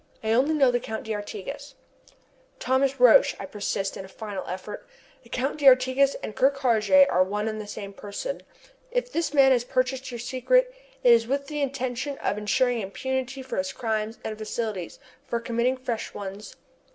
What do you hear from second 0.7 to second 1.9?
the Count d'Artigas."